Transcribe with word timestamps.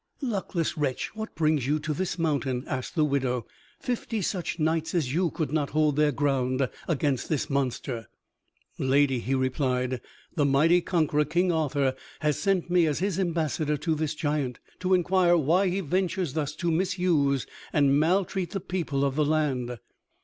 Luckless 0.23 0.79
wretch, 0.79 1.15
what 1.15 1.35
brings 1.35 1.67
you 1.67 1.77
to 1.81 1.93
this 1.93 2.17
mountain?" 2.17 2.63
asked 2.65 2.95
the 2.95 3.05
widow. 3.05 3.45
"Fifty 3.79 4.19
such 4.23 4.57
knights 4.57 4.95
as 4.95 5.13
you 5.13 5.29
could 5.29 5.51
not 5.51 5.69
hold 5.69 5.95
their 5.95 6.11
ground 6.11 6.67
against 6.87 7.29
the 7.29 7.45
monster." 7.53 8.07
"Lady," 8.79 9.19
he 9.19 9.35
replied, 9.35 10.01
"the 10.33 10.43
mighty 10.43 10.81
conqueror 10.81 11.23
King 11.25 11.51
Arthur 11.51 11.93
has 12.21 12.39
sent 12.39 12.67
me 12.67 12.87
as 12.87 12.97
his 12.97 13.19
ambassador 13.19 13.77
to 13.77 13.93
this 13.93 14.15
giant, 14.15 14.59
to 14.79 14.95
inquire 14.95 15.37
why 15.37 15.67
he 15.67 15.81
ventures 15.81 16.33
thus 16.33 16.55
to 16.55 16.71
misuse 16.71 17.45
and 17.71 17.99
maltreat 17.99 18.49
the 18.53 18.59
people 18.59 19.05
of 19.05 19.13
the 19.15 19.23
land." 19.23 19.77